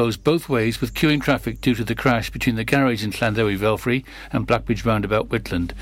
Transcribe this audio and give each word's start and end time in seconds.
closed 0.00 0.22
both 0.22 0.48
ways 0.48 0.80
with 0.80 0.94
queuing 0.94 1.20
traffic 1.20 1.60
due 1.60 1.74
to 1.74 1.82
the 1.82 1.92
crash 1.92 2.30
between 2.30 2.54
the 2.54 2.62
garage 2.62 3.02
in 3.02 3.10
Llandewi 3.10 3.58
Velfrey 3.58 4.04
and 4.30 4.46
Blackbridge 4.46 4.84
Roundabout 4.84 5.28
Whitland. 5.28 5.72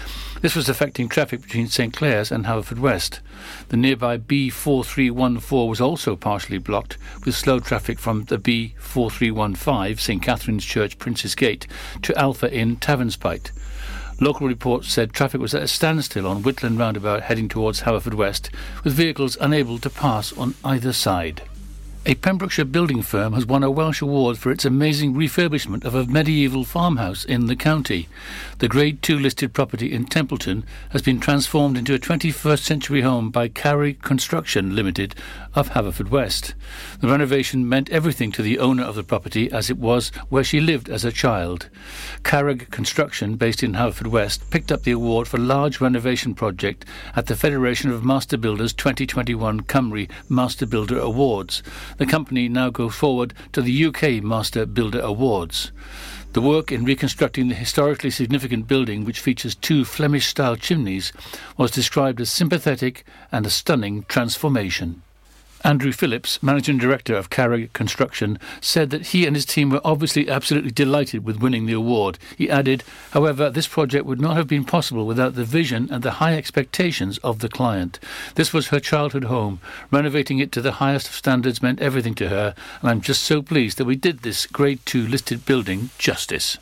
This 0.40 0.56
was 0.56 0.70
affecting 0.70 1.06
traffic 1.06 1.42
between 1.42 1.68
St 1.68 1.92
Clears 1.92 2.32
and 2.32 2.46
Haverfordwest. 2.46 3.20
The 3.68 3.76
nearby 3.76 4.16
B4314 4.16 5.68
was 5.68 5.82
also 5.82 6.16
partially 6.16 6.56
blocked 6.56 6.96
with 7.26 7.34
slow 7.34 7.60
traffic 7.60 7.98
from 7.98 8.24
the 8.24 8.38
B4315 8.38 10.00
St 10.00 10.22
Catherine's 10.22 10.64
Church 10.64 10.96
Prince's 10.96 11.34
Gate 11.34 11.66
to 12.00 12.18
Alpha 12.18 12.50
Inn 12.50 12.76
Tavernspite. 12.76 13.50
Local 14.18 14.46
reports 14.46 14.90
said 14.90 15.12
traffic 15.12 15.42
was 15.42 15.54
at 15.54 15.64
a 15.64 15.68
standstill 15.68 16.26
on 16.26 16.42
Whitland 16.42 16.78
Roundabout 16.78 17.24
heading 17.24 17.50
towards 17.50 17.82
Haverfordwest, 17.82 18.48
with 18.82 18.94
vehicles 18.94 19.36
unable 19.42 19.78
to 19.78 19.90
pass 19.90 20.32
on 20.38 20.54
either 20.64 20.94
side. 20.94 21.42
A 22.08 22.14
Pembrokeshire 22.14 22.64
building 22.64 23.02
firm 23.02 23.32
has 23.32 23.46
won 23.46 23.64
a 23.64 23.70
Welsh 23.70 24.00
award 24.00 24.38
for 24.38 24.52
its 24.52 24.64
amazing 24.64 25.14
refurbishment 25.14 25.84
of 25.84 25.96
a 25.96 26.06
medieval 26.06 26.64
farmhouse 26.64 27.24
in 27.24 27.46
the 27.46 27.56
county. 27.56 28.06
The 28.58 28.68
Grade 28.68 29.02
2 29.02 29.18
listed 29.18 29.52
property 29.52 29.92
in 29.92 30.06
Templeton 30.06 30.64
has 30.90 31.02
been 31.02 31.20
transformed 31.20 31.76
into 31.76 31.92
a 31.92 31.98
21st 31.98 32.60
century 32.60 33.02
home 33.02 33.30
by 33.30 33.48
Carrig 33.48 34.00
Construction 34.00 34.74
Limited 34.74 35.14
of 35.54 35.70
Haverfordwest. 35.70 36.54
The 37.00 37.08
renovation 37.08 37.68
meant 37.68 37.90
everything 37.90 38.32
to 38.32 38.42
the 38.42 38.58
owner 38.58 38.82
of 38.82 38.94
the 38.94 39.02
property 39.02 39.52
as 39.52 39.68
it 39.68 39.76
was 39.76 40.08
where 40.30 40.42
she 40.42 40.60
lived 40.60 40.88
as 40.88 41.04
a 41.04 41.12
child. 41.12 41.68
Carrig 42.22 42.70
Construction, 42.70 43.36
based 43.36 43.62
in 43.62 43.74
Haverfordwest, 43.74 44.50
picked 44.50 44.72
up 44.72 44.84
the 44.84 44.92
award 44.92 45.28
for 45.28 45.36
large 45.36 45.80
renovation 45.80 46.34
project 46.34 46.86
at 47.14 47.26
the 47.26 47.36
Federation 47.36 47.90
of 47.90 48.06
Master 48.06 48.38
Builders 48.38 48.72
2021 48.72 49.64
Cymru 49.64 50.10
Master 50.30 50.64
Builder 50.64 50.98
Awards 50.98 51.62
the 51.98 52.06
company 52.06 52.48
now 52.48 52.70
goes 52.70 52.94
forward 52.94 53.34
to 53.52 53.62
the 53.62 53.84
UK 53.86 54.22
Master 54.22 54.66
Builder 54.66 55.00
Awards. 55.00 55.72
The 56.36 56.42
work 56.42 56.70
in 56.70 56.84
reconstructing 56.84 57.48
the 57.48 57.54
historically 57.54 58.10
significant 58.10 58.68
building, 58.68 59.06
which 59.06 59.20
features 59.20 59.54
two 59.54 59.86
Flemish 59.86 60.26
style 60.26 60.54
chimneys, 60.54 61.10
was 61.56 61.70
described 61.70 62.20
as 62.20 62.28
sympathetic 62.28 63.06
and 63.32 63.46
a 63.46 63.50
stunning 63.50 64.04
transformation. 64.06 65.00
Andrew 65.66 65.90
Phillips, 65.90 66.40
Managing 66.44 66.78
Director 66.78 67.16
of 67.16 67.28
Carrig 67.28 67.72
Construction, 67.72 68.38
said 68.60 68.90
that 68.90 69.08
he 69.08 69.26
and 69.26 69.34
his 69.34 69.44
team 69.44 69.68
were 69.68 69.80
obviously 69.84 70.30
absolutely 70.30 70.70
delighted 70.70 71.24
with 71.24 71.40
winning 71.40 71.66
the 71.66 71.72
award. 71.72 72.20
He 72.38 72.48
added, 72.48 72.84
however, 73.10 73.50
this 73.50 73.66
project 73.66 74.06
would 74.06 74.20
not 74.20 74.36
have 74.36 74.46
been 74.46 74.64
possible 74.64 75.08
without 75.08 75.34
the 75.34 75.42
vision 75.42 75.88
and 75.90 76.04
the 76.04 76.22
high 76.22 76.36
expectations 76.36 77.18
of 77.18 77.40
the 77.40 77.48
client. 77.48 77.98
This 78.36 78.52
was 78.52 78.68
her 78.68 78.78
childhood 78.78 79.24
home. 79.24 79.58
Renovating 79.90 80.38
it 80.38 80.52
to 80.52 80.62
the 80.62 80.78
highest 80.78 81.08
of 81.08 81.14
standards 81.14 81.60
meant 81.60 81.80
everything 81.80 82.14
to 82.14 82.28
her, 82.28 82.54
and 82.80 82.88
I'm 82.88 83.00
just 83.00 83.24
so 83.24 83.42
pleased 83.42 83.76
that 83.78 83.86
we 83.86 83.96
did 83.96 84.20
this 84.20 84.46
Grade 84.46 84.86
2 84.86 85.08
listed 85.08 85.44
building 85.44 85.90
justice. 85.98 86.58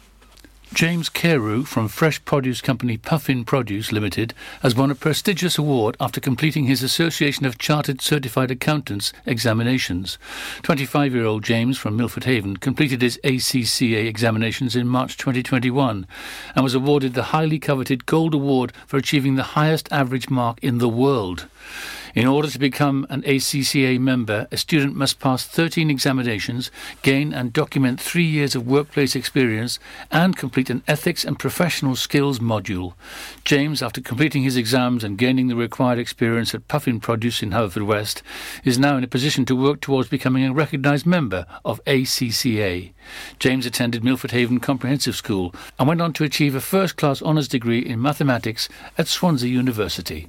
James 0.75 1.08
Carew 1.08 1.62
from 1.62 1.86
fresh 1.86 2.22
produce 2.25 2.61
company 2.61 2.97
Puffin 2.97 3.44
Produce 3.44 3.92
Limited 3.92 4.34
has 4.61 4.75
won 4.75 4.91
a 4.91 4.97
prestigious 4.97 5.56
award 5.56 5.97
after 6.00 6.20
completing 6.20 6.64
his 6.64 6.83
Association 6.83 7.47
of 7.47 7.58
Chartered 7.58 8.00
Certified 8.00 8.50
Accountants 8.50 9.12
examinations. 9.25 10.19
25 10.62 11.14
year 11.14 11.27
old 11.27 11.44
James 11.44 11.78
from 11.78 11.97
Milford 11.97 12.25
Haven 12.25 12.56
completed 12.56 13.03
his 13.03 13.20
ACCA 13.22 14.05
examinations 14.06 14.75
in 14.75 14.89
March 14.89 15.16
2021 15.16 16.08
and 16.56 16.64
was 16.64 16.75
awarded 16.75 17.14
the 17.14 17.31
highly 17.34 17.61
coveted 17.61 18.05
Gold 18.05 18.34
Award 18.34 18.72
for 18.84 18.97
achieving 18.97 19.36
the 19.36 19.55
highest 19.55 19.91
average 19.92 20.28
mark 20.28 20.59
in 20.61 20.78
the 20.78 20.88
world. 20.88 21.47
In 22.14 22.28
order 22.28 22.48
to 22.48 22.60
become 22.60 23.08
an 23.10 23.22
ACCA 23.22 23.98
member, 23.98 24.46
a 24.52 24.56
student 24.56 24.94
must 24.94 25.18
pass 25.18 25.44
13 25.44 25.90
examinations, 25.90 26.70
gain 27.02 27.34
and 27.34 27.52
document 27.52 28.00
three 28.00 28.24
years 28.24 28.54
of 28.54 28.68
workplace 28.68 29.16
experience, 29.16 29.80
and 30.12 30.36
complete 30.36 30.70
an 30.70 30.84
ethics 30.86 31.24
and 31.24 31.36
professional 31.40 31.96
skills 31.96 32.38
module. 32.38 32.94
James, 33.44 33.82
after 33.82 34.00
completing 34.00 34.44
his 34.44 34.56
exams 34.56 35.02
and 35.02 35.18
gaining 35.18 35.48
the 35.48 35.56
required 35.56 35.98
experience 35.98 36.54
at 36.54 36.69
Puffin 36.69 37.00
Produce 37.00 37.42
in 37.42 37.50
Haverfordwest, 37.50 38.22
is 38.62 38.78
now 38.78 38.97
in 38.97 39.03
a 39.03 39.08
position 39.08 39.44
to 39.47 39.56
work 39.56 39.80
towards 39.80 40.08
becoming 40.08 40.44
a 40.44 40.53
recognised 40.53 41.06
member 41.06 41.44
of 41.64 41.84
ACCA. 41.84 42.92
James 43.41 43.66
attended 43.66 44.04
Milford 44.04 44.30
Haven 44.30 44.60
Comprehensive 44.60 45.16
School 45.16 45.53
and 45.80 45.88
went 45.88 46.00
on 46.00 46.12
to 46.12 46.22
achieve 46.22 46.54
a 46.54 46.60
first 46.60 46.94
class 46.97 47.20
honours 47.20 47.48
degree 47.48 47.80
in 47.80 48.00
mathematics 48.00 48.69
at 48.97 49.08
Swansea 49.08 49.50
University. 49.50 50.28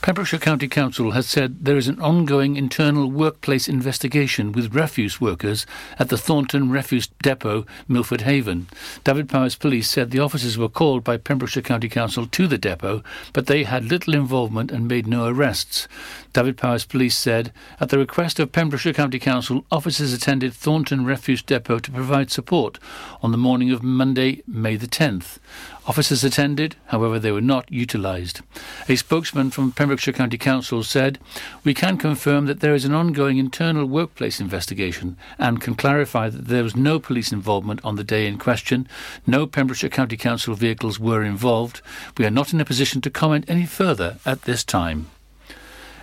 Pembrokeshire 0.00 0.38
County 0.38 0.68
Council 0.68 1.10
has 1.10 1.26
said 1.26 1.64
there 1.64 1.76
is 1.76 1.88
an 1.88 2.00
ongoing 2.00 2.56
internal 2.56 3.10
workplace 3.10 3.68
investigation 3.68 4.52
with 4.52 4.74
refuse 4.74 5.20
workers 5.20 5.66
at 5.98 6.08
the 6.08 6.16
Thornton 6.16 6.70
Refuse 6.70 7.08
Depot, 7.20 7.66
Milford 7.88 8.20
Haven. 8.20 8.68
Dyfed-Powys 9.02 9.56
Police 9.56 9.90
said 9.90 10.10
the 10.10 10.20
officers 10.20 10.56
were 10.56 10.68
called 10.68 11.02
by 11.02 11.16
Pembrokeshire 11.16 11.64
County 11.64 11.88
Council 11.88 12.26
to 12.26 12.46
the 12.46 12.56
depot, 12.56 13.02
but 13.32 13.46
they 13.46 13.64
had 13.64 13.84
little 13.84 14.14
involvement 14.14 14.70
and 14.70 14.86
made 14.86 15.08
no 15.08 15.26
arrests. 15.26 15.88
Dyfed-Powys 16.32 16.86
Police 16.86 17.18
said, 17.18 17.52
at 17.80 17.88
the 17.88 17.98
request 17.98 18.38
of 18.38 18.52
Pembrokeshire 18.52 18.92
County 18.92 19.18
Council, 19.18 19.64
officers 19.70 20.12
attended 20.12 20.54
Thornton 20.54 21.04
Refuse 21.04 21.42
Depot 21.42 21.80
to 21.80 21.90
provide 21.90 22.30
support 22.30 22.78
on 23.20 23.32
the 23.32 23.36
morning 23.36 23.72
of 23.72 23.82
Monday, 23.82 24.42
May 24.46 24.76
the 24.76 24.86
10th. 24.86 25.38
Officers 25.88 26.22
attended, 26.22 26.76
however, 26.88 27.18
they 27.18 27.32
were 27.32 27.40
not 27.40 27.72
utilised. 27.72 28.42
A 28.90 28.96
spokesman 28.96 29.50
from 29.50 29.72
Pembrokeshire 29.72 30.12
County 30.12 30.36
Council 30.36 30.82
said, 30.82 31.18
We 31.64 31.72
can 31.72 31.96
confirm 31.96 32.44
that 32.44 32.60
there 32.60 32.74
is 32.74 32.84
an 32.84 32.92
ongoing 32.92 33.38
internal 33.38 33.86
workplace 33.86 34.38
investigation 34.38 35.16
and 35.38 35.62
can 35.62 35.74
clarify 35.74 36.28
that 36.28 36.48
there 36.48 36.62
was 36.62 36.76
no 36.76 36.98
police 36.98 37.32
involvement 37.32 37.82
on 37.82 37.96
the 37.96 38.04
day 38.04 38.26
in 38.26 38.36
question. 38.36 38.86
No 39.26 39.46
Pembrokeshire 39.46 39.88
County 39.88 40.18
Council 40.18 40.54
vehicles 40.54 41.00
were 41.00 41.24
involved. 41.24 41.80
We 42.18 42.26
are 42.26 42.30
not 42.30 42.52
in 42.52 42.60
a 42.60 42.66
position 42.66 43.00
to 43.00 43.10
comment 43.10 43.46
any 43.48 43.64
further 43.64 44.18
at 44.26 44.42
this 44.42 44.64
time. 44.64 45.06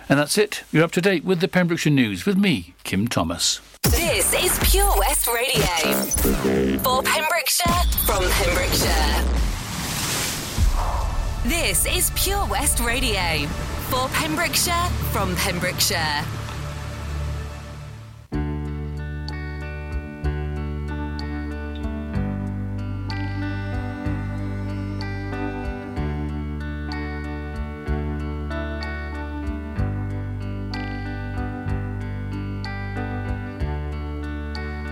And 0.08 0.18
that's 0.18 0.36
it. 0.36 0.64
You're 0.72 0.84
up 0.84 0.92
to 0.92 1.00
date 1.00 1.24
with 1.24 1.38
the 1.38 1.46
Pembrokeshire 1.46 1.92
News 1.92 2.26
with 2.26 2.36
me, 2.36 2.74
Kim 2.82 3.06
Thomas. 3.06 3.60
This 3.84 4.34
is 4.34 4.58
Pure 4.68 4.98
West 4.98 5.28
Radio. 5.28 5.62
For 6.82 7.04
Pembrokeshire, 7.04 7.84
from 8.04 8.24
Pembrokeshire. 8.24 9.55
This 11.48 11.86
is 11.86 12.10
Pure 12.16 12.46
West 12.46 12.80
Radio. 12.80 13.46
For 13.88 14.08
Pembrokeshire, 14.08 14.74
from 15.12 15.36
Pembrokeshire. 15.36 16.24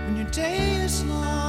When 0.05 0.15
your 0.15 0.31
day 0.31 0.85
is 0.85 1.03
long 1.03 1.44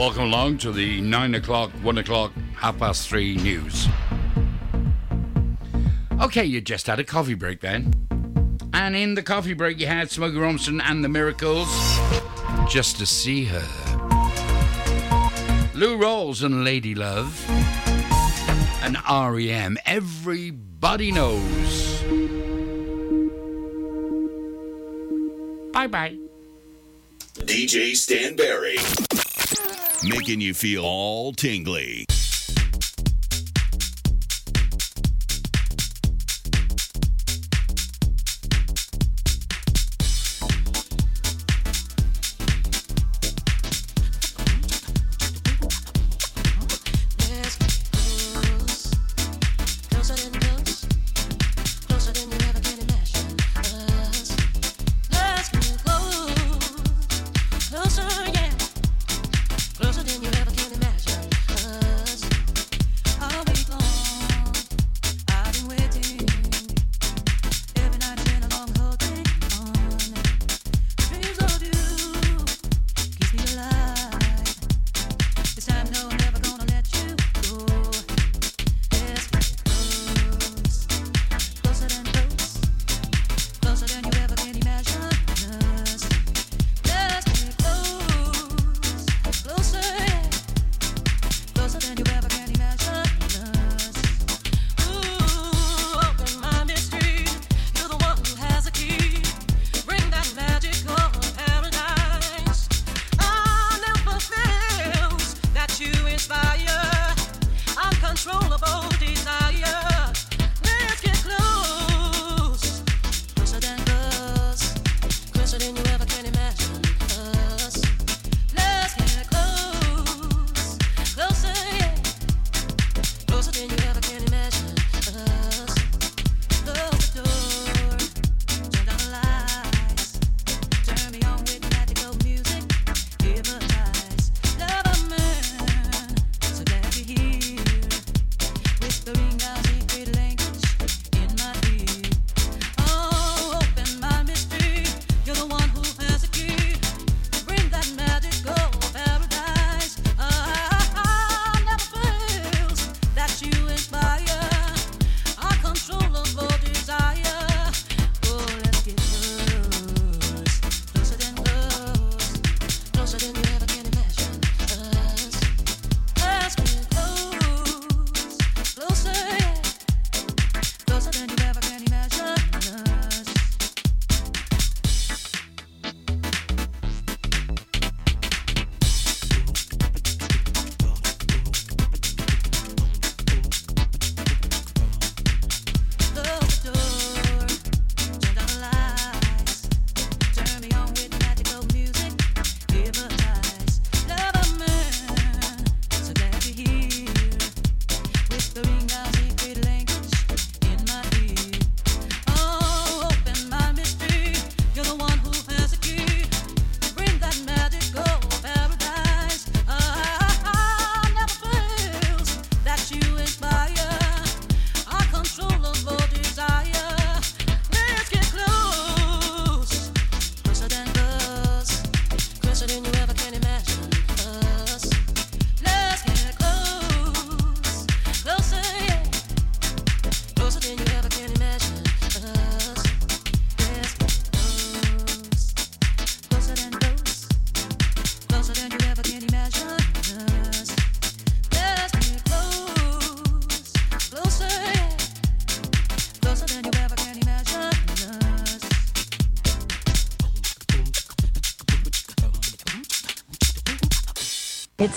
Welcome 0.00 0.22
along 0.22 0.56
to 0.58 0.72
the 0.72 1.02
9 1.02 1.34
o'clock, 1.34 1.70
1 1.82 1.98
o'clock, 1.98 2.32
half 2.56 2.78
past 2.78 3.06
3 3.06 3.36
news. 3.36 3.86
Okay, 6.22 6.42
you 6.42 6.62
just 6.62 6.86
had 6.86 6.98
a 6.98 7.04
coffee 7.04 7.34
break 7.34 7.60
then. 7.60 7.92
And 8.72 8.96
in 8.96 9.12
the 9.14 9.22
coffee 9.22 9.52
break, 9.52 9.78
you 9.78 9.86
had 9.86 10.10
Smokey 10.10 10.38
Robinson 10.38 10.80
and 10.80 11.04
the 11.04 11.10
Miracles 11.10 11.68
just 12.66 12.96
to 12.96 13.04
see 13.04 13.44
her. 13.44 13.62
Lou 15.74 15.98
Rawls 15.98 16.42
and 16.42 16.64
Lady 16.64 16.94
Love. 16.94 17.44
And 18.82 18.96
REM. 19.06 19.76
Everybody 19.84 21.12
knows. 21.12 22.02
Bye 25.74 25.88
bye. 25.88 26.16
DJ 27.44 27.94
Stan 27.94 28.34
Berry 28.34 28.78
making 30.04 30.40
you 30.40 30.54
feel 30.54 30.84
all 30.84 31.32
tingly. 31.32 32.06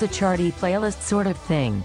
a 0.04 0.08
charty 0.08 0.52
playlist 0.52 1.02
sort 1.02 1.28
of 1.28 1.38
thing. 1.38 1.84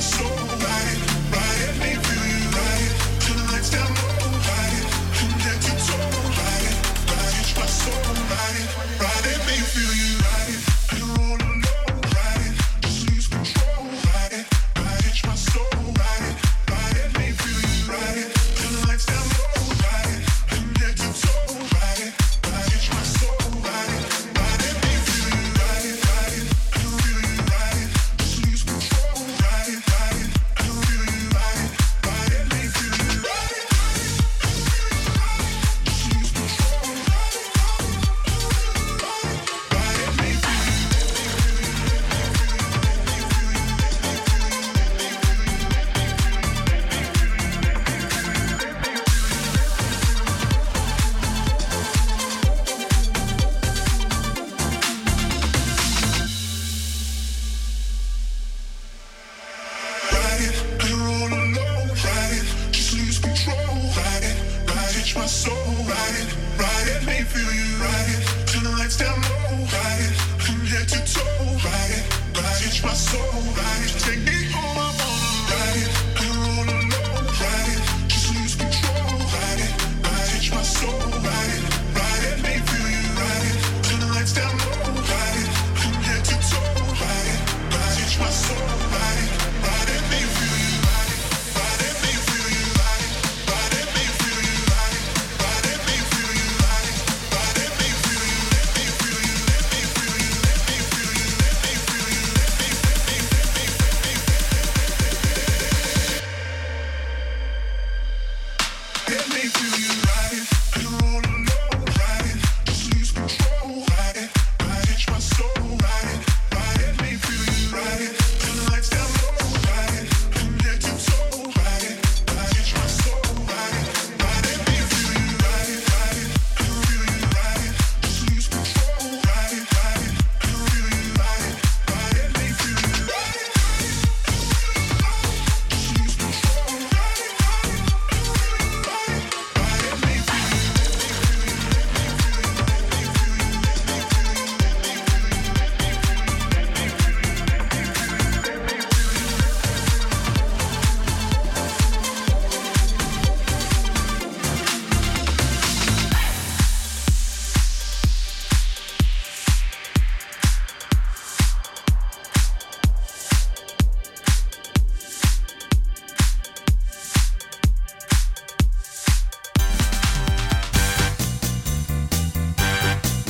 so 0.00 0.24
right. 0.24 1.17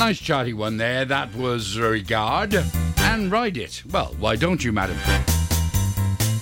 nice 0.09 0.23
charty 0.23 0.55
one 0.55 0.79
there. 0.79 1.05
That 1.05 1.35
was 1.35 1.79
Regard 1.79 2.55
and 2.55 3.31
Ride 3.31 3.59
It. 3.59 3.83
Well, 3.91 4.15
why 4.19 4.37
don't 4.37 4.65
you, 4.65 4.73
madam? 4.73 4.97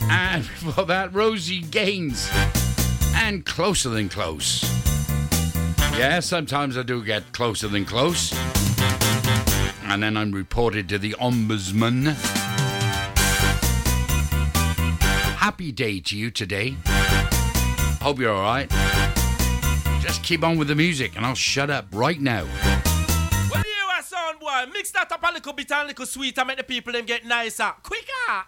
And 0.08 0.46
for 0.74 0.84
that, 0.84 1.12
Rosie 1.12 1.62
Gaines 1.62 2.30
and 3.16 3.44
Closer 3.44 3.88
Than 3.88 4.08
Close. 4.08 4.62
Yeah, 5.98 6.20
sometimes 6.20 6.78
I 6.78 6.84
do 6.84 7.04
get 7.04 7.32
closer 7.32 7.66
than 7.66 7.84
close. 7.84 8.32
And 9.82 10.00
then 10.00 10.16
I'm 10.16 10.30
reported 10.30 10.88
to 10.90 10.98
the 10.98 11.14
Ombudsman. 11.14 12.14
Happy 15.34 15.72
day 15.72 15.98
to 15.98 16.16
you 16.16 16.30
today. 16.30 16.76
Hope 18.00 18.20
you're 18.20 18.32
alright. 18.32 18.70
Just 20.00 20.22
keep 20.22 20.44
on 20.44 20.56
with 20.56 20.68
the 20.68 20.76
music 20.76 21.16
and 21.16 21.26
I'll 21.26 21.34
shut 21.34 21.68
up 21.68 21.86
right 21.90 22.20
now. 22.20 22.46
Mix 24.64 24.90
that 24.92 25.12
up 25.12 25.22
a 25.22 25.32
little 25.32 25.52
bit 25.52 25.70
and 25.70 25.82
a 25.82 25.86
little 25.88 26.06
sweet 26.06 26.38
make 26.46 26.56
the 26.56 26.64
people 26.64 26.92
them 26.92 27.04
get 27.04 27.24
nicer, 27.24 27.72
quicker. 27.82 28.46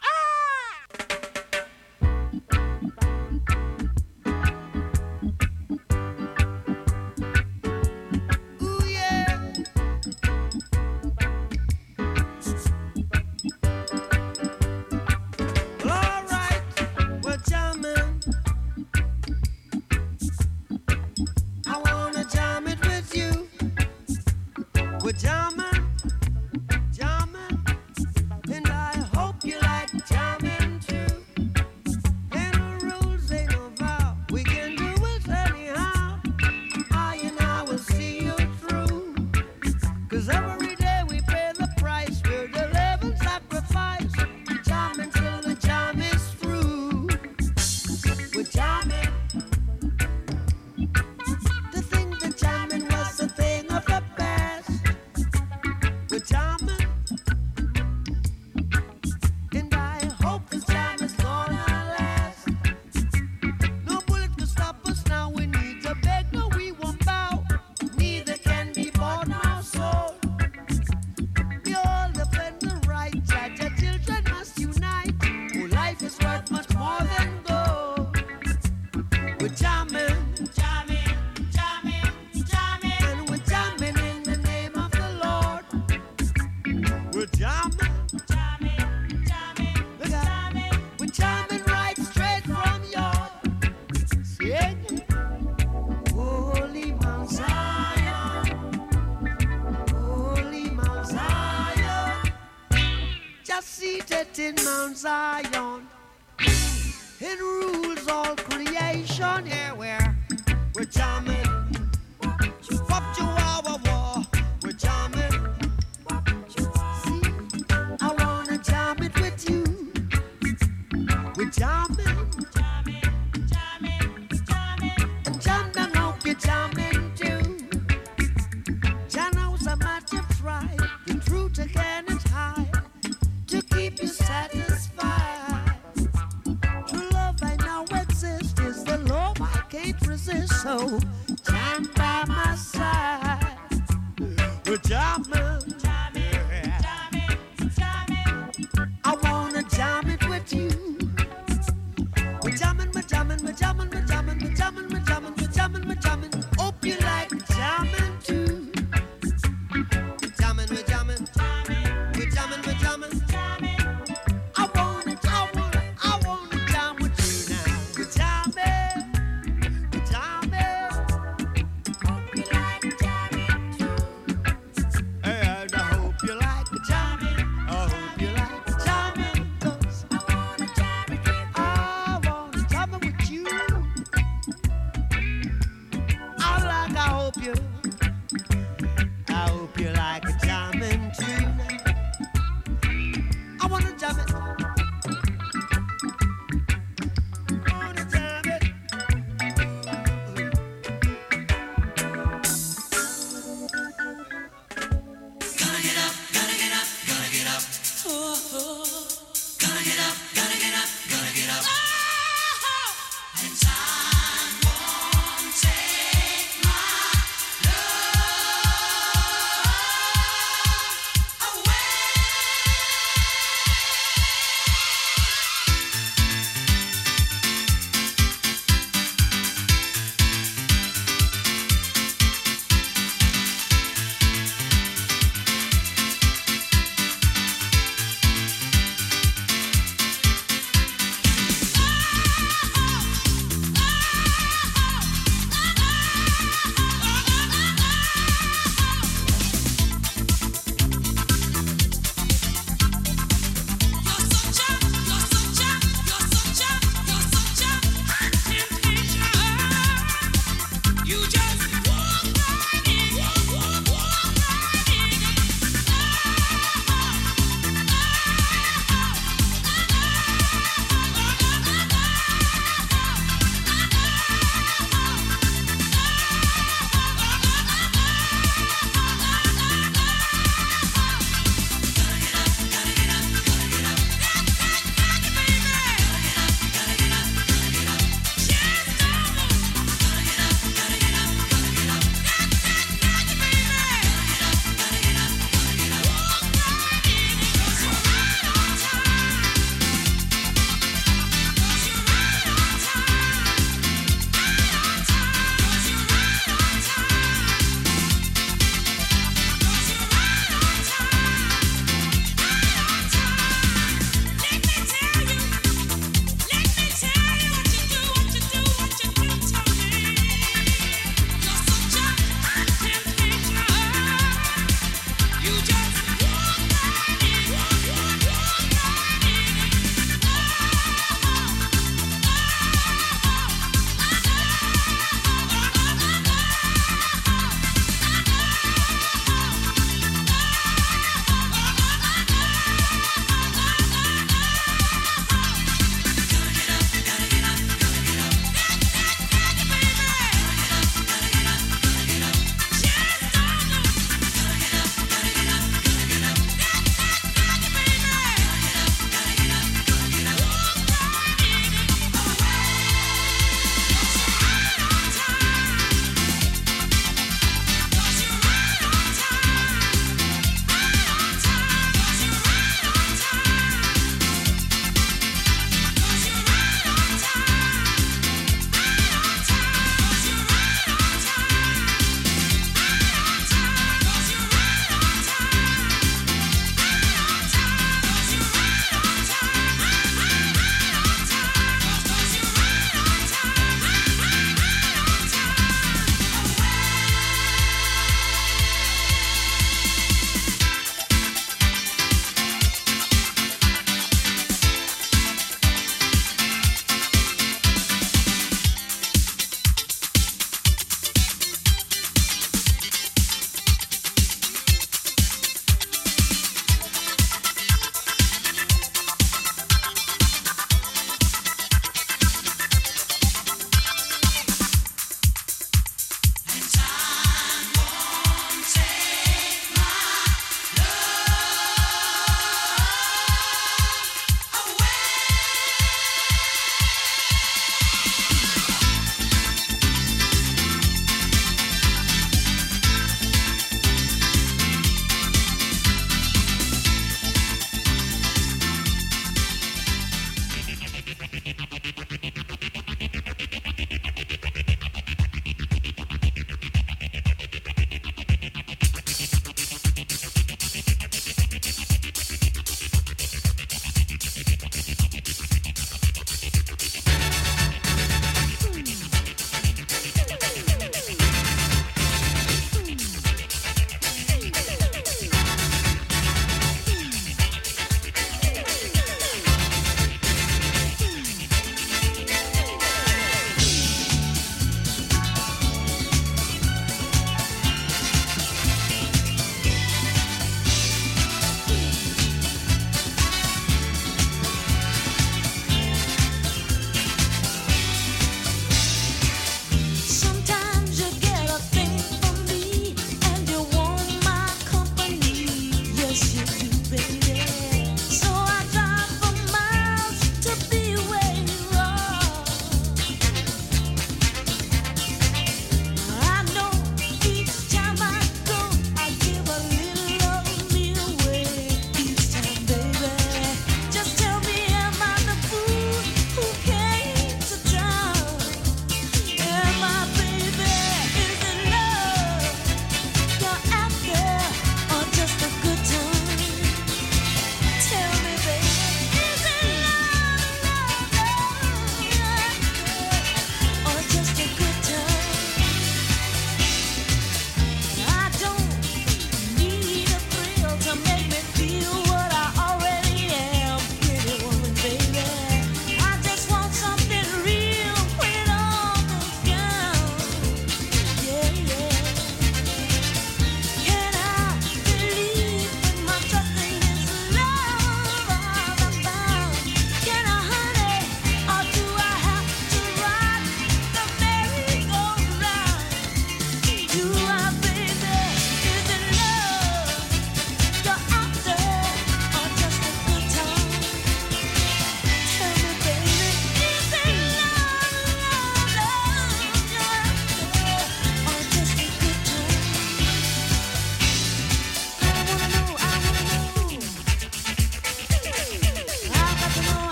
So 140.69 141.01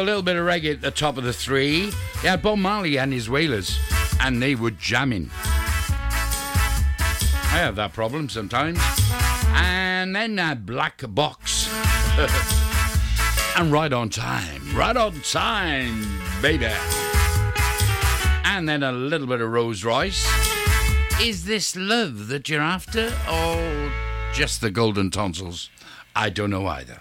a 0.00 0.02
little 0.02 0.22
bit 0.22 0.36
of 0.36 0.46
reggae 0.46 0.72
at 0.72 0.80
the 0.80 0.90
top 0.90 1.18
of 1.18 1.24
the 1.24 1.32
three. 1.32 1.90
Had 2.22 2.40
Bob 2.40 2.58
Marley 2.58 2.98
and 2.98 3.12
his 3.12 3.28
Wailers, 3.28 3.78
and 4.20 4.42
they 4.42 4.54
were 4.54 4.70
jamming. 4.70 5.30
I 7.52 7.58
have 7.58 7.76
that 7.76 7.92
problem 7.92 8.30
sometimes. 8.30 8.78
And 9.52 10.16
then 10.16 10.36
that 10.36 10.64
Black 10.64 11.02
Box. 11.06 11.68
and 13.56 13.70
right 13.70 13.92
on 13.92 14.08
time. 14.08 14.74
Right 14.74 14.96
on 14.96 15.20
time, 15.20 16.18
baby. 16.40 16.72
And 18.44 18.66
then 18.66 18.82
a 18.82 18.92
little 18.92 19.26
bit 19.26 19.42
of 19.42 19.50
Rose 19.50 19.84
Royce. 19.84 20.26
Is 21.20 21.44
this 21.44 21.76
love 21.76 22.28
that 22.28 22.48
you're 22.48 22.62
after, 22.62 23.12
or 23.30 23.92
just 24.32 24.62
the 24.62 24.70
golden 24.70 25.10
tonsils? 25.10 25.68
I 26.16 26.30
don't 26.30 26.50
know 26.50 26.66
either. 26.66 27.00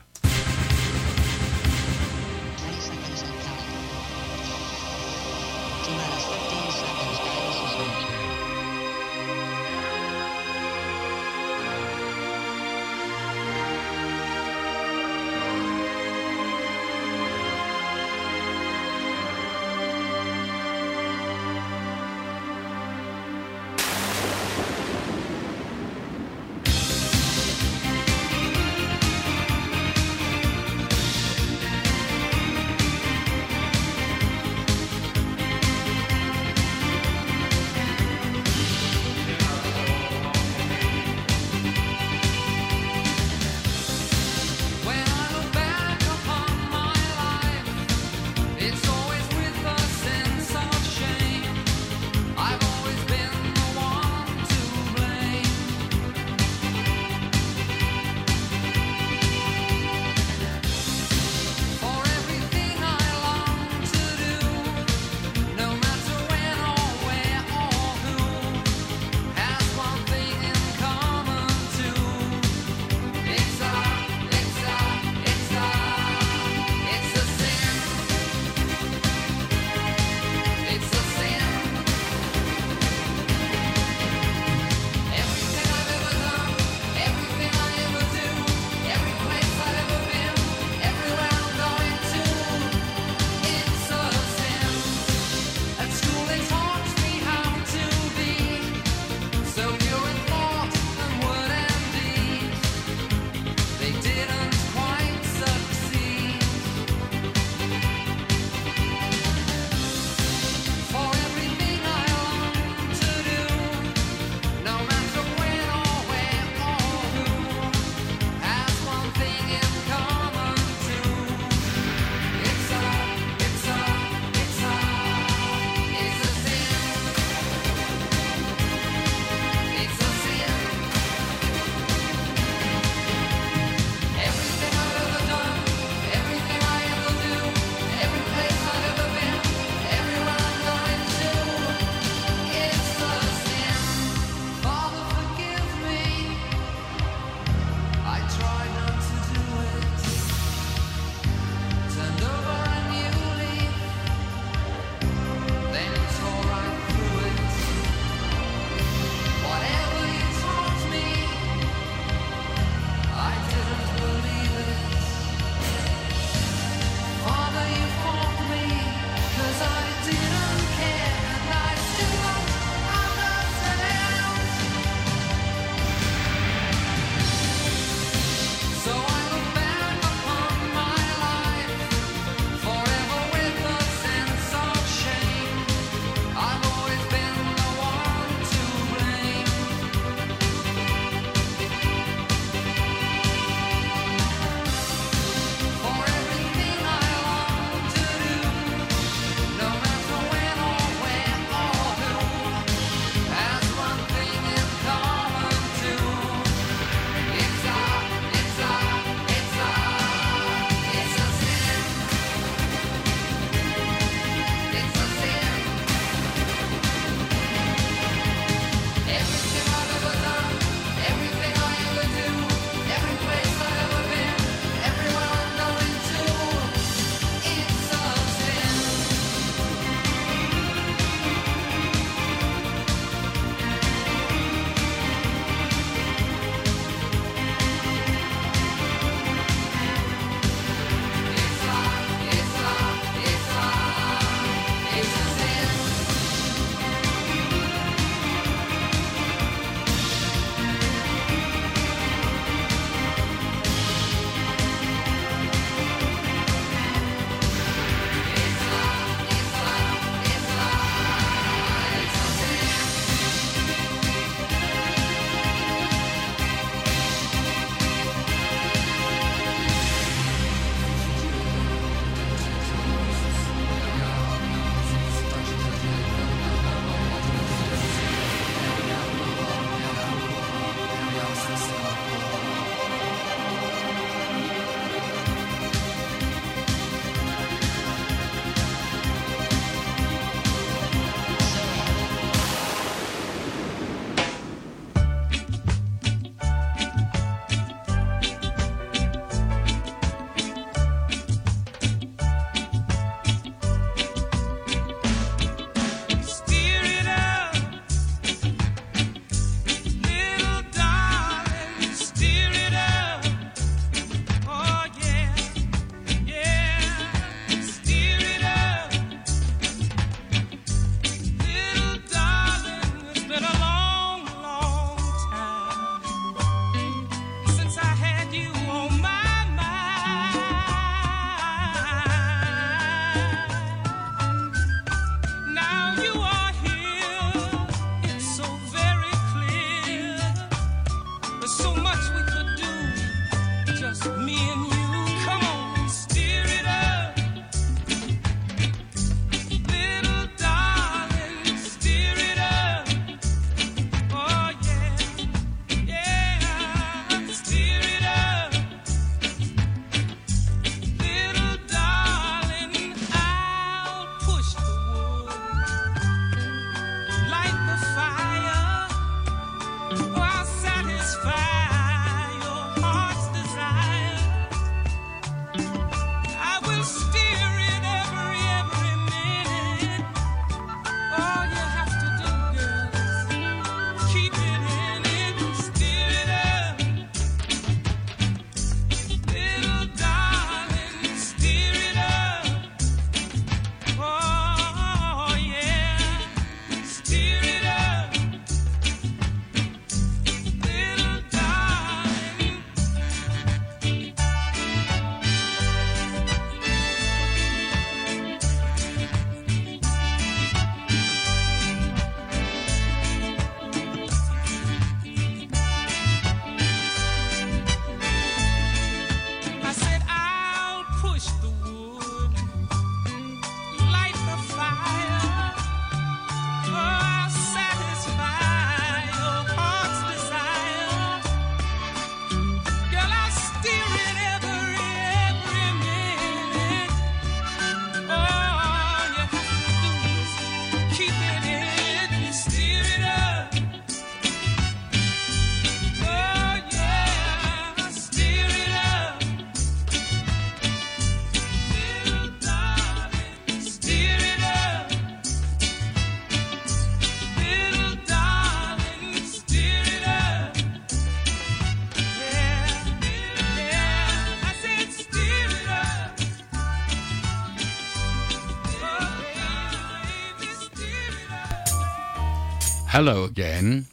Hello 472.91 473.23
again. 473.23 473.85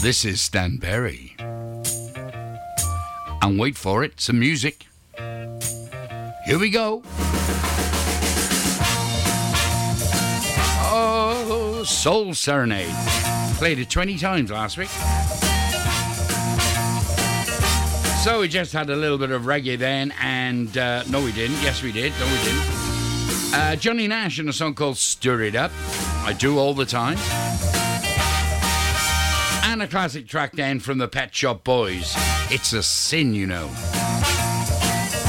This 0.00 0.24
is 0.24 0.40
Stan 0.40 0.76
Berry. 0.76 1.34
And 3.42 3.58
wait 3.58 3.76
for 3.76 4.04
it, 4.04 4.20
some 4.20 4.38
music. 4.38 4.86
Here 5.18 6.58
we 6.60 6.70
go. 6.70 7.02
Oh, 10.88 11.82
Soul 11.84 12.32
Serenade. 12.32 12.94
Played 13.56 13.80
it 13.80 13.90
20 13.90 14.16
times 14.16 14.52
last 14.52 14.78
week. 14.78 14.90
So 18.22 18.40
we 18.42 18.46
just 18.46 18.72
had 18.72 18.88
a 18.88 18.94
little 18.94 19.18
bit 19.18 19.32
of 19.32 19.42
reggae 19.42 19.76
then, 19.76 20.14
and 20.22 20.78
uh, 20.78 21.02
no, 21.10 21.24
we 21.24 21.32
didn't. 21.32 21.60
Yes, 21.60 21.82
we 21.82 21.90
did. 21.90 22.12
No, 22.20 22.26
we 22.26 22.38
didn't. 22.44 22.86
Uh, 23.52 23.74
Johnny 23.74 24.06
Nash 24.06 24.38
in 24.38 24.48
a 24.48 24.52
song 24.52 24.74
called 24.74 24.96
Stir 24.96 25.42
It 25.42 25.56
Up. 25.56 25.72
I 26.26 26.32
do 26.32 26.58
all 26.58 26.74
the 26.74 26.84
time. 26.84 27.16
And 29.62 29.80
a 29.80 29.86
classic 29.86 30.26
track 30.26 30.52
then 30.52 30.80
from 30.80 30.98
the 30.98 31.06
Pet 31.06 31.32
Shop 31.32 31.62
Boys. 31.62 32.14
It's 32.50 32.72
a 32.72 32.82
sin, 32.82 33.32
you 33.32 33.46
know. 33.46 33.68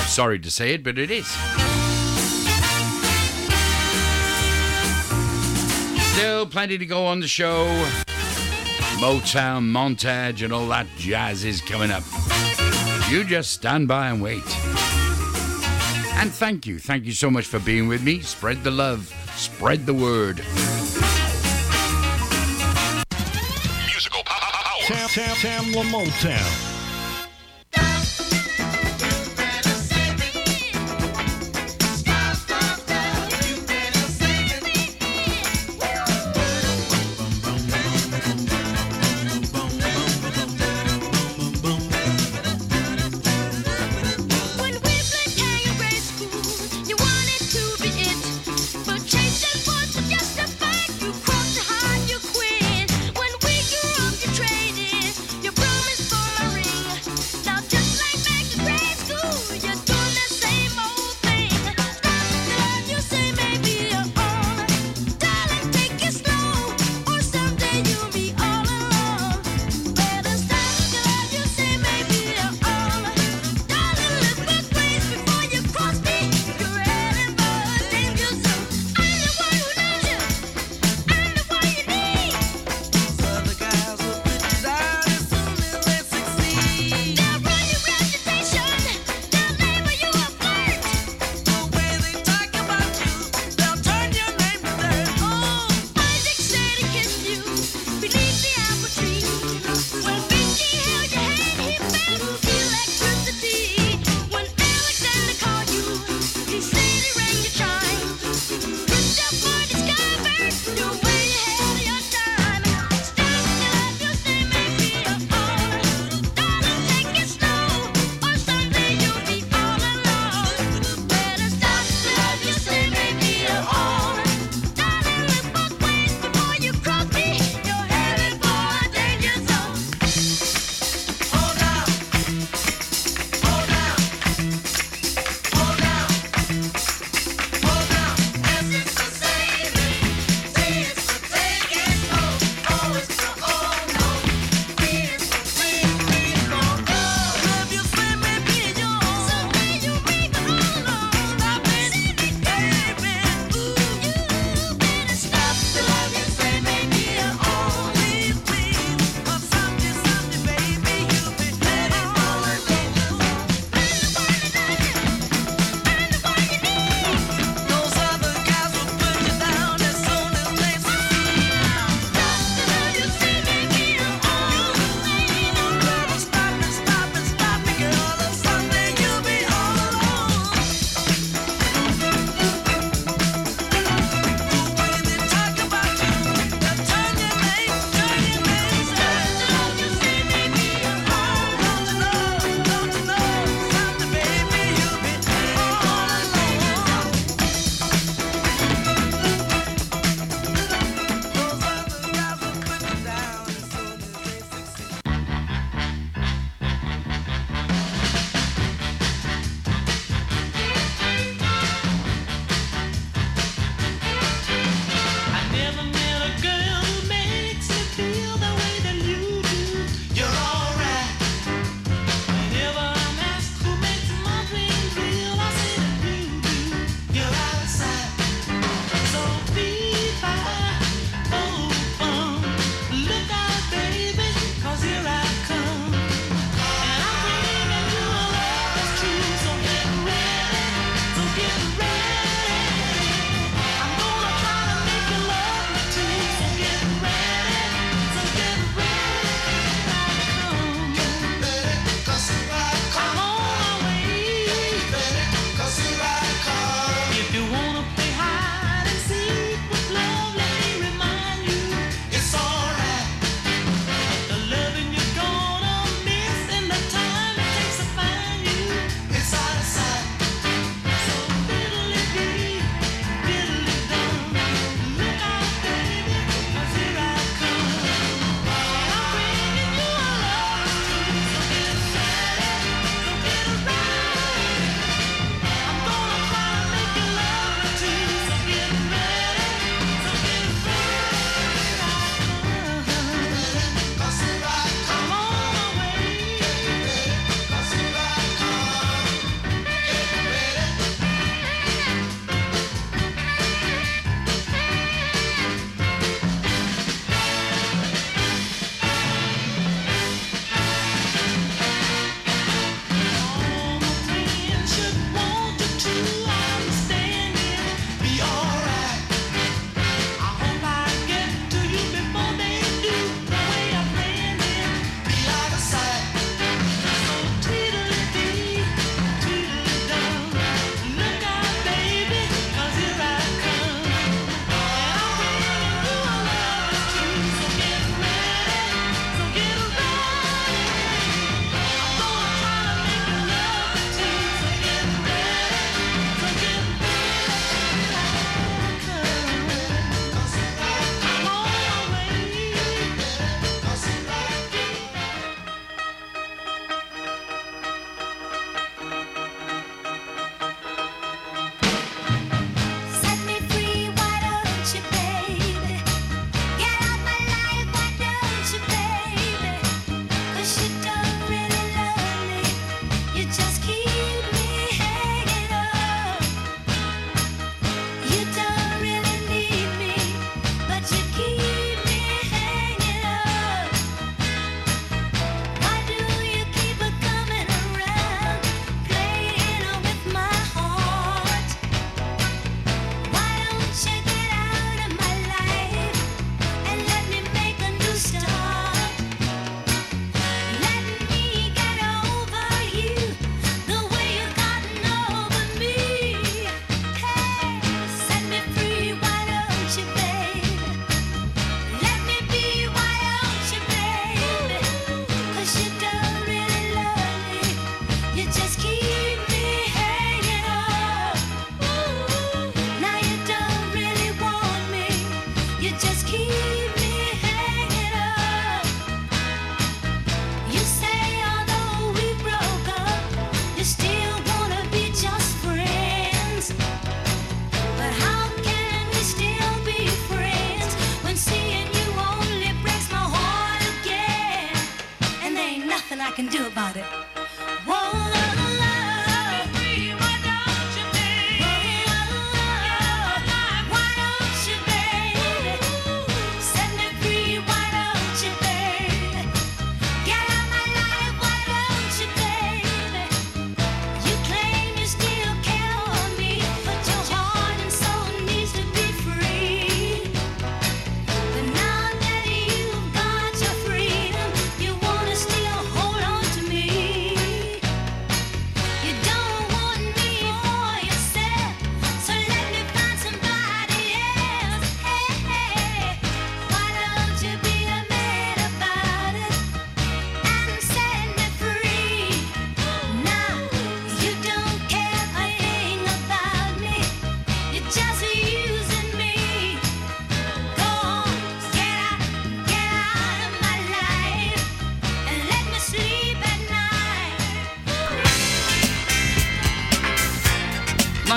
Sorry 0.08 0.40
to 0.40 0.50
say 0.50 0.74
it, 0.74 0.84
but 0.84 0.98
it 0.98 1.12
is. 1.12 1.28
Still 6.14 6.48
plenty 6.48 6.80
to 6.80 6.86
go 6.88 7.06
on 7.06 7.20
the 7.20 7.28
show. 7.28 7.68
Motown, 8.98 9.70
montage, 9.70 10.44
and 10.44 10.52
all 10.52 10.68
that 10.70 10.88
jazz 10.98 11.46
is 11.46 11.62
coming 11.62 11.92
up. 11.92 12.04
You 13.12 13.24
just 13.24 13.52
stand 13.52 13.88
by 13.88 14.08
and 14.10 14.20
wait. 14.20 14.44
And 16.16 16.32
thank 16.32 16.66
you. 16.66 16.80
Thank 16.80 17.06
you 17.06 17.14
so 17.14 17.30
much 17.30 17.46
for 17.46 17.60
being 17.60 17.88
with 17.88 18.02
me. 18.02 18.22
Spread 18.22 18.64
the 18.64 18.72
love, 18.72 19.14
spread 19.36 19.86
the 19.86 19.94
word. 19.94 20.42
Power. 24.88 25.10
Tam, 25.10 25.36
Tam, 25.42 25.72
Tamla 25.74 26.67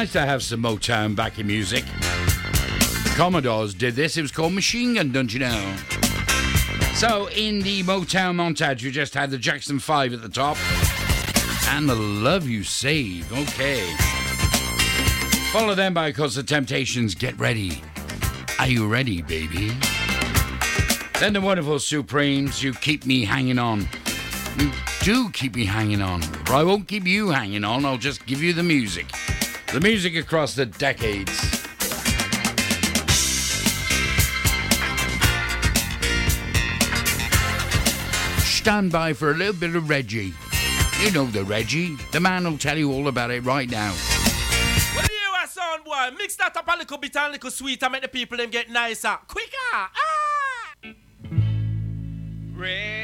Nice 0.00 0.12
to 0.12 0.20
have 0.22 0.42
some 0.42 0.62
Motown 0.62 1.14
backing 1.14 1.46
music. 1.46 1.84
The 1.84 3.12
Commodores 3.18 3.74
did 3.74 3.94
this. 3.94 4.16
It 4.16 4.22
was 4.22 4.32
called 4.32 4.54
Machine 4.54 4.94
Gun, 4.94 5.12
don't 5.12 5.30
you 5.30 5.40
know? 5.40 5.76
So, 6.94 7.28
in 7.28 7.60
the 7.60 7.82
Motown 7.82 8.34
montage, 8.34 8.80
you 8.80 8.90
just 8.90 9.12
had 9.12 9.30
the 9.30 9.36
Jackson 9.36 9.78
5 9.78 10.14
at 10.14 10.22
the 10.22 10.30
top 10.30 10.56
and 11.68 11.86
the 11.86 11.94
Love 11.94 12.48
You 12.48 12.64
Save. 12.64 13.30
Okay. 13.30 13.82
Follow 15.52 15.74
them 15.74 15.92
by 15.92 16.12
Cause 16.12 16.34
the 16.34 16.42
Temptations. 16.44 17.14
Get 17.14 17.38
ready. 17.38 17.82
Are 18.58 18.68
you 18.68 18.88
ready, 18.88 19.20
baby? 19.20 19.70
Then 21.18 21.34
the 21.34 21.42
wonderful 21.42 21.78
Supremes. 21.78 22.62
You 22.62 22.72
keep 22.72 23.04
me 23.04 23.26
hanging 23.26 23.58
on. 23.58 23.86
You 24.56 24.72
do 25.02 25.28
keep 25.28 25.56
me 25.56 25.66
hanging 25.66 26.00
on. 26.00 26.22
I 26.46 26.64
won't 26.64 26.88
keep 26.88 27.06
you 27.06 27.28
hanging 27.28 27.64
on. 27.64 27.84
I'll 27.84 27.98
just 27.98 28.24
give 28.24 28.42
you 28.42 28.54
the 28.54 28.62
music. 28.62 29.04
The 29.72 29.80
music 29.80 30.16
across 30.16 30.56
the 30.56 30.66
decades. 30.66 31.30
Stand 38.42 38.90
by 38.90 39.12
for 39.12 39.30
a 39.30 39.34
little 39.34 39.54
bit 39.54 39.76
of 39.76 39.84
reggae. 39.84 40.34
You 41.04 41.12
know 41.12 41.26
the 41.26 41.44
reggae. 41.44 41.96
The 42.10 42.18
man 42.18 42.42
will 42.44 42.58
tell 42.58 42.76
you 42.76 42.90
all 42.90 43.06
about 43.06 43.30
it 43.30 43.44
right 43.44 43.70
now. 43.70 43.94
Well, 44.96 45.06
you 45.08 45.44
a 45.44 45.46
sound 45.46 45.84
boy. 45.84 46.10
Mix 46.18 46.34
that 46.36 46.56
up 46.56 46.66
a 46.66 46.76
little 46.76 46.98
bit 46.98 47.16
and 47.16 47.28
a 47.28 47.32
little 47.34 47.50
sweet 47.52 47.80
and 47.80 47.92
make 47.92 48.02
the 48.02 48.08
people 48.08 48.38
them 48.38 48.50
get 48.50 48.68
nicer. 48.70 49.16
Quicker. 49.28 49.54
Ah! 49.72 50.74
Red, 50.82 50.96
red 52.56 52.99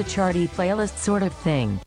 a 0.00 0.04
charty 0.04 0.48
playlist 0.48 0.96
sort 0.96 1.22
of 1.22 1.32
thing. 1.34 1.78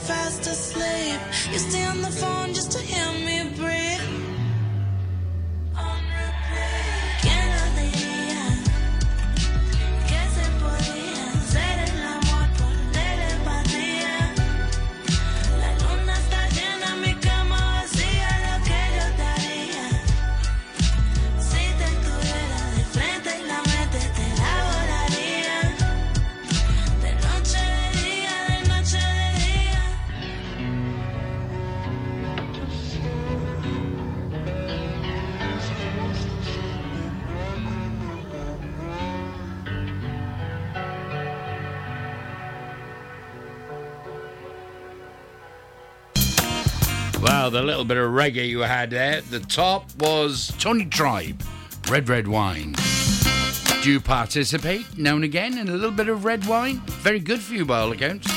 Fast 0.00 0.46
asleep. 0.46 1.20
You 1.52 1.58
stay 1.58 1.84
on 1.84 2.00
the 2.00 2.10
phone 2.10 2.52
the 47.50 47.62
little 47.62 47.84
bit 47.84 47.96
of 47.96 48.10
reggae 48.10 48.48
you 48.48 48.60
had 48.60 48.90
there. 48.90 49.20
The 49.20 49.40
top 49.40 49.92
was 49.98 50.52
Tony 50.58 50.84
Tribe, 50.86 51.42
Red 51.88 52.08
Red 52.08 52.28
Wine. 52.28 52.74
Do 53.82 53.90
you 53.90 54.00
participate 54.00 54.98
now 54.98 55.16
and 55.16 55.24
again 55.24 55.58
in 55.58 55.68
a 55.68 55.72
little 55.72 55.90
bit 55.90 56.08
of 56.08 56.24
red 56.24 56.46
wine? 56.46 56.82
Very 57.02 57.18
good 57.18 57.40
for 57.40 57.54
you 57.54 57.64
by 57.64 57.80
all 57.80 57.92
accounts. 57.92 58.28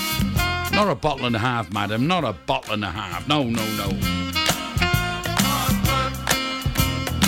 Not 0.72 0.90
a 0.90 0.96
bottle 0.96 1.26
and 1.26 1.36
a 1.36 1.40
half, 1.40 1.72
madam. 1.72 2.08
Not 2.08 2.24
a 2.24 2.34
bottle 2.34 2.74
and 2.74 2.84
a 2.84 2.92
half. 2.92 3.28
No, 3.28 3.44
no, 3.44 3.66
no. 3.78 3.90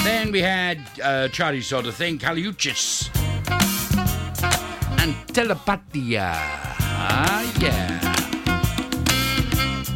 Then 0.04 0.32
we 0.32 0.42
had 0.42 0.80
uh, 1.04 1.28
Charlie 1.28 1.62
sort 1.62 1.86
of 1.86 1.96
thing, 1.96 2.18
Kali 2.18 2.44
Uchis. 2.44 3.10
And 5.00 5.14
Telepatia. 5.28 6.34
Ah, 6.98 7.54
yeah. 7.60 8.15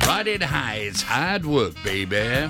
Riding 0.10 0.42
high, 0.42 0.78
it's 0.78 1.04
hard 1.04 1.46
work, 1.46 1.76
baby. 1.84 2.50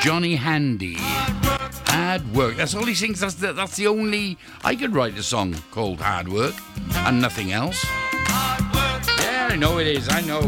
Johnny 0.00 0.36
Handy. 0.36 0.94
Hard 0.98 2.32
work. 2.32 2.58
That's 2.58 2.72
all 2.76 2.84
he 2.84 2.94
sings. 2.94 3.18
That's 3.18 3.34
the, 3.34 3.52
that's 3.52 3.74
the 3.74 3.88
only. 3.88 4.38
I 4.64 4.76
could 4.76 4.94
write 4.94 5.18
a 5.18 5.22
song 5.24 5.56
called 5.72 6.00
Hard 6.00 6.28
Work 6.28 6.54
and 6.94 7.20
nothing 7.20 7.50
else. 7.50 7.84
Yeah, 9.18 9.48
I 9.50 9.56
know 9.56 9.78
it 9.78 9.88
is. 9.88 10.08
I 10.08 10.20
know. 10.20 10.42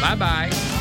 Bye 0.00 0.16
bye. 0.16 0.77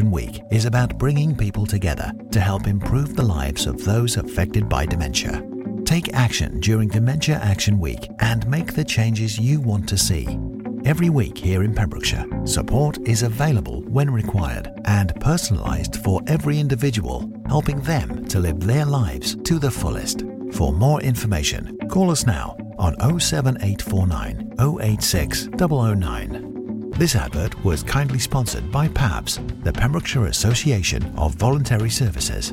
Week 0.00 0.40
is 0.50 0.64
about 0.64 0.96
bringing 0.96 1.36
people 1.36 1.66
together 1.66 2.12
to 2.30 2.40
help 2.40 2.66
improve 2.66 3.14
the 3.14 3.22
lives 3.22 3.66
of 3.66 3.84
those 3.84 4.16
affected 4.16 4.66
by 4.66 4.86
dementia. 4.86 5.46
Take 5.84 6.14
action 6.14 6.60
during 6.60 6.88
Dementia 6.88 7.36
Action 7.36 7.78
Week 7.78 8.08
and 8.20 8.46
make 8.48 8.72
the 8.72 8.84
changes 8.84 9.38
you 9.38 9.60
want 9.60 9.86
to 9.90 9.98
see. 9.98 10.38
Every 10.86 11.10
week 11.10 11.36
here 11.36 11.62
in 11.62 11.74
Pembrokeshire, 11.74 12.24
support 12.46 13.06
is 13.06 13.22
available 13.22 13.82
when 13.82 14.10
required 14.10 14.70
and 14.86 15.14
personalised 15.16 16.02
for 16.02 16.22
every 16.26 16.58
individual, 16.58 17.30
helping 17.46 17.80
them 17.82 18.24
to 18.28 18.40
live 18.40 18.60
their 18.60 18.86
lives 18.86 19.36
to 19.44 19.58
the 19.58 19.70
fullest. 19.70 20.24
For 20.52 20.72
more 20.72 21.02
information, 21.02 21.76
call 21.90 22.10
us 22.10 22.26
now 22.26 22.56
on 22.78 22.94
07849 23.20 24.54
086 24.58 25.48
009. 25.58 26.41
This 27.02 27.16
advert 27.16 27.64
was 27.64 27.82
kindly 27.82 28.20
sponsored 28.20 28.70
by 28.70 28.86
PAVS, 28.86 29.64
the 29.64 29.72
Pembrokeshire 29.72 30.26
Association 30.26 31.02
of 31.16 31.34
Voluntary 31.34 31.90
Services. 31.90 32.52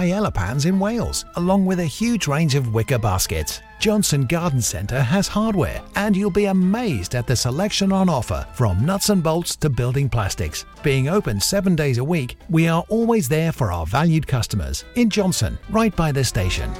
paella 0.00 0.32
pans 0.32 0.64
in 0.64 0.80
Wales, 0.80 1.26
along 1.36 1.66
with 1.66 1.80
a 1.80 1.84
huge 1.84 2.26
range 2.26 2.54
of 2.54 2.72
wicker 2.72 2.98
baskets. 2.98 3.60
Johnston 3.80 4.24
Garden 4.26 4.62
Centre 4.62 5.02
has 5.02 5.28
hardware, 5.28 5.82
and 5.94 6.16
you'll 6.16 6.30
be 6.30 6.46
amazed 6.46 7.14
at 7.14 7.26
the 7.26 7.36
selection 7.36 7.92
on 7.92 8.08
offer 8.08 8.46
from 8.54 8.86
nuts 8.86 9.10
and 9.10 9.22
bolts 9.22 9.56
to 9.56 9.68
building 9.68 10.08
plastics. 10.08 10.64
Being 10.82 11.08
open 11.08 11.38
seven 11.38 11.76
days 11.76 11.98
a 11.98 12.04
week, 12.04 12.38
we 12.48 12.66
are 12.66 12.82
always 12.88 13.28
there 13.28 13.52
for 13.52 13.72
our 13.72 13.84
valued 13.84 14.26
customers 14.26 14.84
in 14.94 15.10
Johnston, 15.10 15.58
right 15.68 15.94
by 15.94 16.12
the 16.12 16.24
station. 16.24 16.72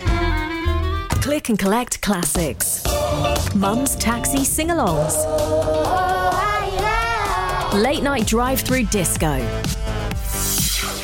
Click 1.20 1.50
and 1.50 1.58
collect 1.58 2.00
classics. 2.00 2.82
Mum's 3.54 3.96
taxi 3.96 4.44
sing 4.44 4.68
alongs. 4.68 5.14
Late 7.74 8.02
night 8.02 8.26
drive 8.26 8.60
through 8.62 8.84
disco. 8.84 9.38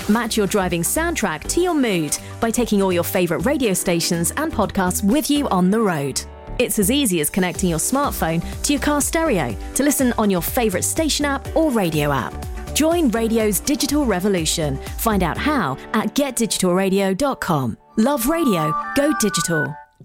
Match 0.09 0.37
your 0.37 0.47
driving 0.47 0.83
soundtrack 0.83 1.49
to 1.49 1.61
your 1.61 1.75
mood 1.75 2.17
by 2.41 2.51
taking 2.51 2.81
all 2.81 2.93
your 2.93 3.03
favourite 3.03 3.45
radio 3.45 3.73
stations 3.73 4.33
and 4.37 4.53
podcasts 4.53 5.03
with 5.03 5.29
you 5.31 5.49
on 5.49 5.71
the 5.71 5.81
road. 5.81 6.23
It's 6.59 6.79
as 6.79 6.91
easy 6.91 7.21
as 7.21 7.29
connecting 7.29 7.71
your 7.71 7.81
smartphone 7.81 8.41
to 8.63 8.73
your 8.73 8.83
car 8.83 9.01
stereo 9.01 9.55
to 9.75 9.83
listen 9.83 10.15
on 10.17 10.31
your 10.31 10.43
favourite 10.43 10.85
station 10.85 11.25
app 11.25 11.45
or 11.57 11.71
radio 11.73 12.13
app. 12.13 12.33
Join 12.73 13.11
radio's 13.11 13.59
digital 13.59 14.05
revolution. 14.07 14.77
Find 14.99 15.23
out 15.23 15.37
how 15.37 15.77
at 15.93 16.15
getdigitalradio.com. 16.15 17.79
Love 17.97 18.29
radio, 18.29 18.75
go 18.95 19.13
digital. 19.21 19.75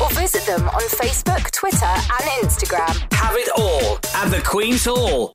or 0.00 0.08
visit 0.10 0.46
them 0.46 0.66
on 0.68 0.82
Facebook, 0.82 1.50
Twitter, 1.50 1.84
and 1.84 2.24
Instagram. 2.42 3.12
Have 3.12 3.34
it 3.36 3.48
all 3.58 3.98
at 4.14 4.30
the 4.30 4.42
Queen's 4.42 4.86
Hall. 4.86 5.34